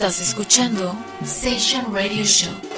[0.00, 2.69] Estás escuchando Session Radio Show.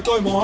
[0.00, 0.37] 对么？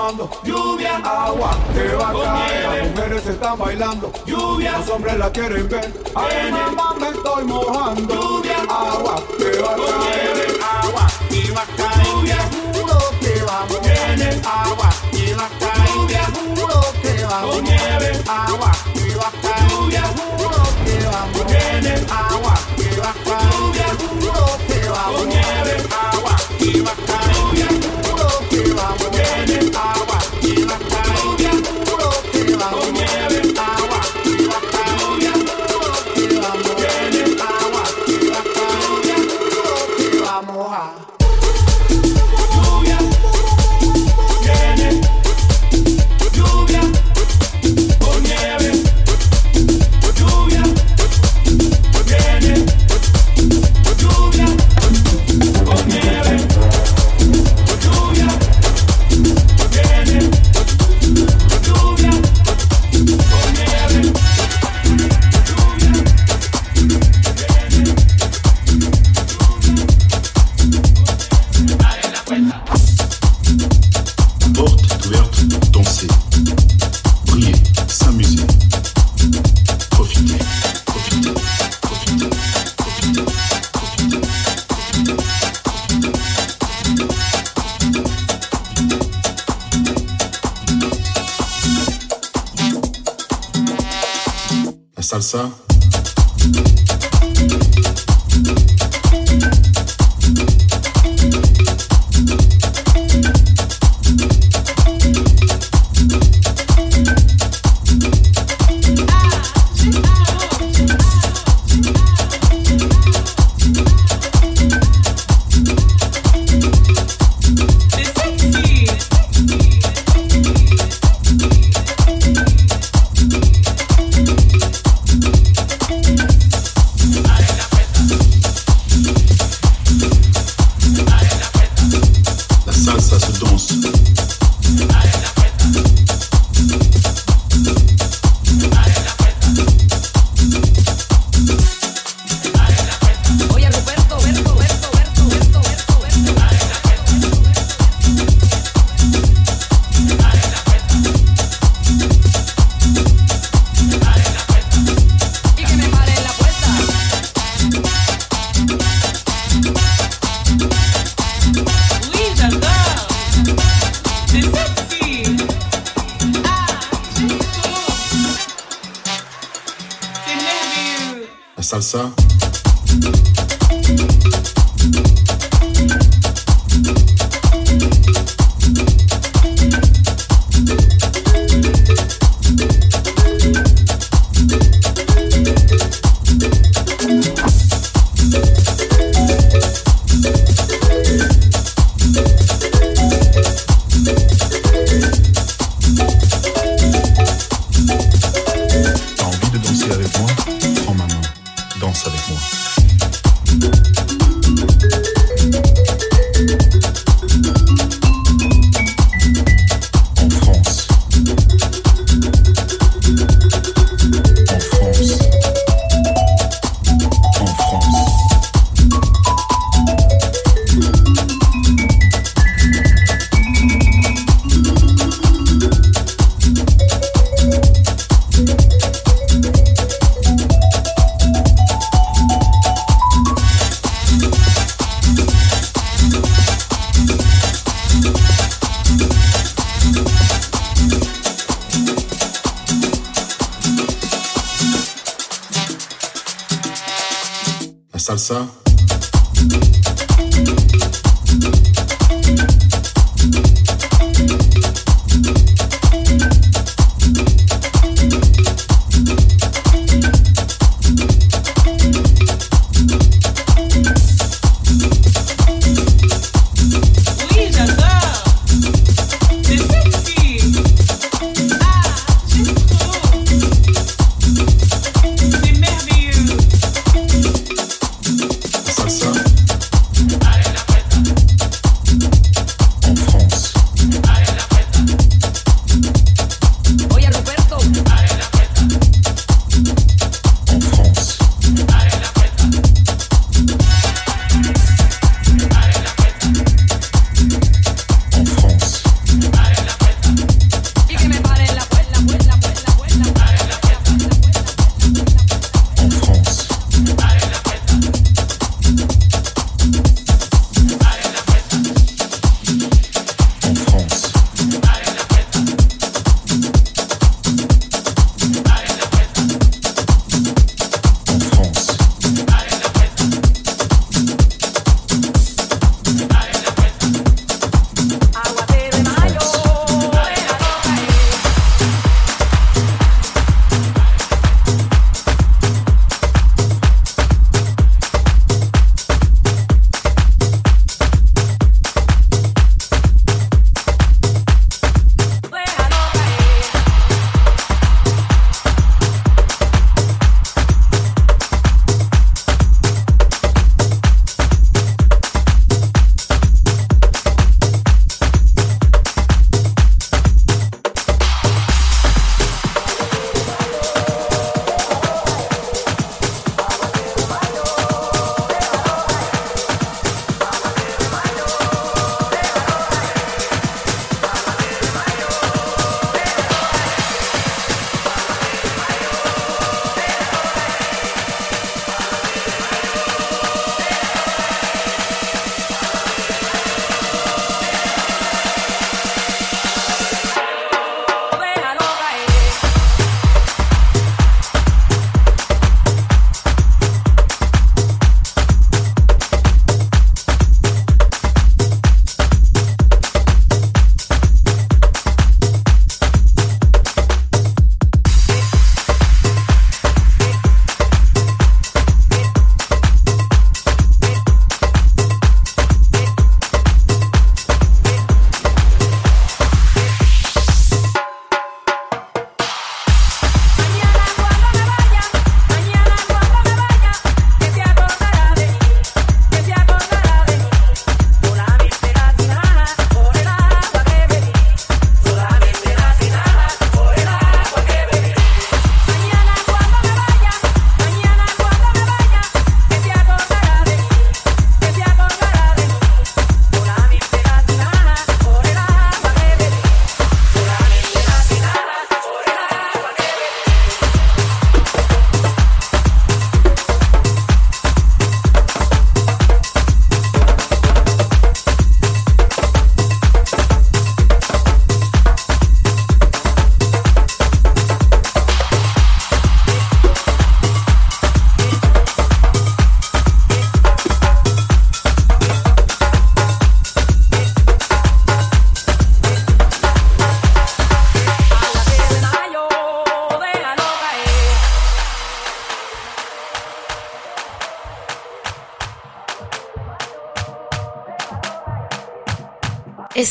[248.16, 248.63] Salsa.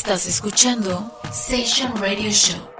[0.04, 2.73] Estás escuchando Session Radio Show.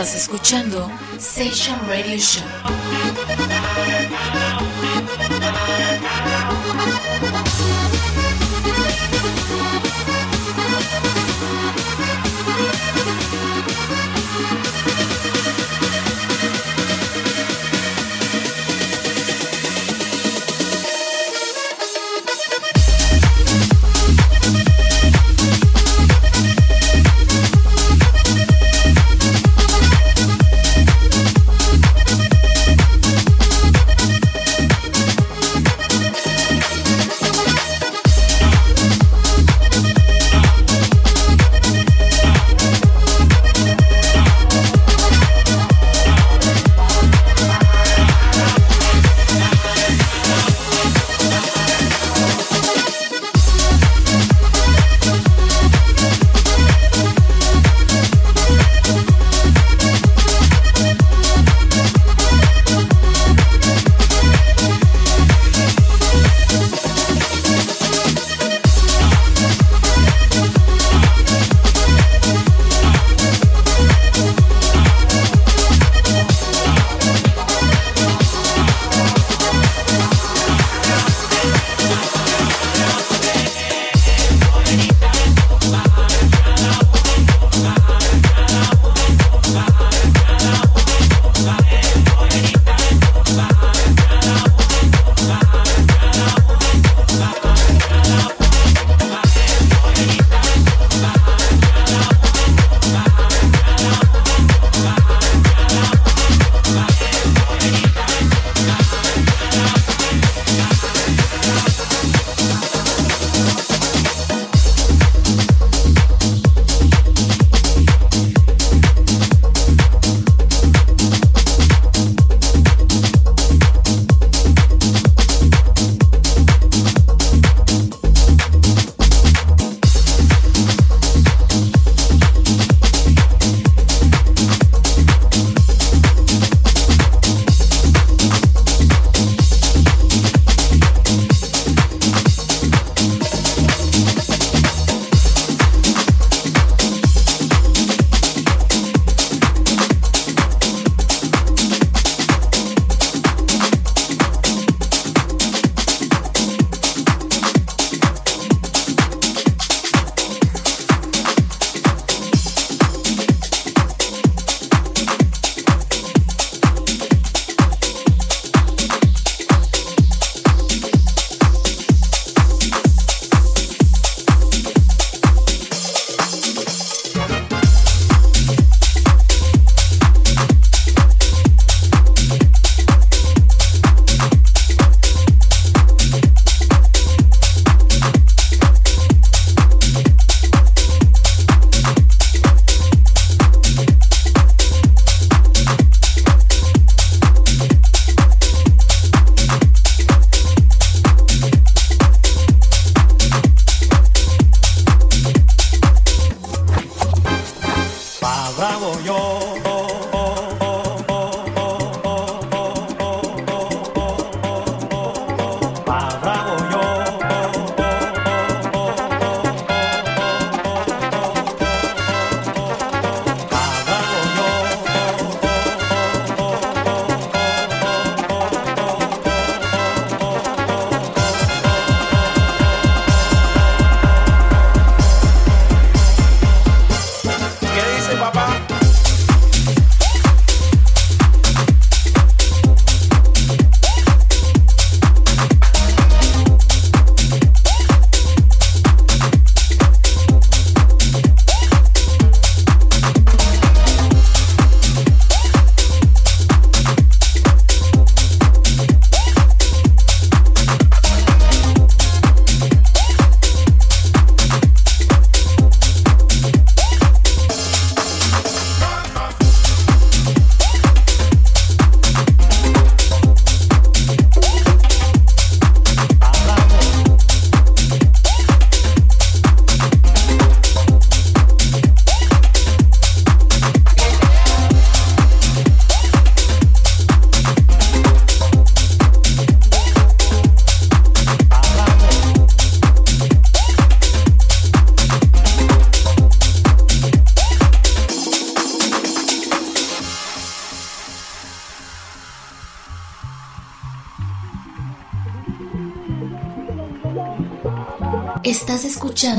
[0.00, 2.99] Estás escuchando Session Radio Show.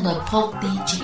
[0.03, 1.00] the Pope Beach